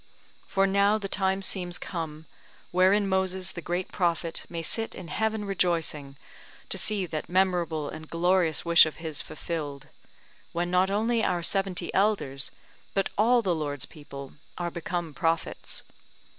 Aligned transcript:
For 0.47 0.65
now 0.65 0.97
the 0.97 1.07
time 1.07 1.43
seems 1.43 1.77
come, 1.77 2.25
wherein 2.71 3.07
Moses 3.07 3.51
the 3.51 3.61
great 3.61 3.91
prophet 3.91 4.45
may 4.49 4.63
sit 4.63 4.95
in 4.95 5.09
heaven 5.09 5.45
rejoicing 5.45 6.17
to 6.69 6.79
see 6.79 7.05
that 7.05 7.29
memorable 7.29 7.87
and 7.87 8.09
glorious 8.09 8.65
wish 8.65 8.87
of 8.87 8.95
his 8.95 9.21
fulfilled, 9.21 9.89
when 10.53 10.71
not 10.71 10.89
only 10.89 11.23
our 11.23 11.43
seventy 11.43 11.93
elders, 11.93 12.49
but 12.95 13.09
all 13.15 13.43
the 13.43 13.53
Lord's 13.53 13.85
people, 13.85 14.31
are 14.57 14.71
become 14.71 15.13
prophets. 15.13 15.83